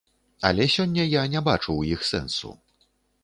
[0.47, 2.57] Але сёння я не бачу ў іх сэнсу.